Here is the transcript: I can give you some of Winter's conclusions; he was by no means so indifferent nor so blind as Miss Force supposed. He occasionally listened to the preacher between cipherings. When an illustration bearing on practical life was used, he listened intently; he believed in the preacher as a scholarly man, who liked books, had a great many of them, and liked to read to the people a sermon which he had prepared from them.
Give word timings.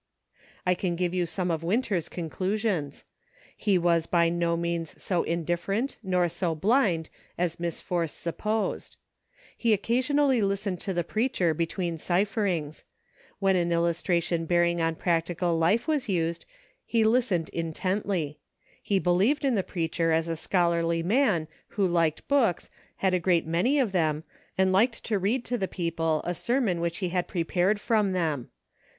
I 0.65 0.73
can 0.73 0.95
give 0.95 1.13
you 1.13 1.27
some 1.27 1.51
of 1.51 1.61
Winter's 1.61 2.09
conclusions; 2.09 3.05
he 3.55 3.77
was 3.77 4.07
by 4.07 4.29
no 4.29 4.57
means 4.57 4.95
so 4.97 5.21
indifferent 5.21 5.97
nor 6.01 6.27
so 6.27 6.55
blind 6.55 7.07
as 7.37 7.59
Miss 7.59 7.79
Force 7.79 8.11
supposed. 8.11 8.95
He 9.55 9.73
occasionally 9.73 10.41
listened 10.41 10.79
to 10.79 10.93
the 10.95 11.03
preacher 11.03 11.53
between 11.53 11.99
cipherings. 11.99 12.83
When 13.37 13.55
an 13.55 13.71
illustration 13.71 14.47
bearing 14.47 14.81
on 14.81 14.95
practical 14.95 15.55
life 15.55 15.87
was 15.87 16.09
used, 16.09 16.47
he 16.83 17.03
listened 17.03 17.49
intently; 17.49 18.39
he 18.81 18.97
believed 18.97 19.45
in 19.45 19.53
the 19.53 19.61
preacher 19.61 20.11
as 20.11 20.27
a 20.27 20.35
scholarly 20.35 21.03
man, 21.03 21.47
who 21.77 21.85
liked 21.87 22.27
books, 22.27 22.71
had 22.95 23.13
a 23.13 23.19
great 23.19 23.45
many 23.45 23.77
of 23.77 23.91
them, 23.91 24.23
and 24.57 24.73
liked 24.73 25.03
to 25.03 25.19
read 25.19 25.45
to 25.45 25.59
the 25.59 25.67
people 25.67 26.23
a 26.25 26.33
sermon 26.33 26.81
which 26.81 26.97
he 26.97 27.09
had 27.09 27.27
prepared 27.27 27.79
from 27.79 28.13
them. 28.13 28.49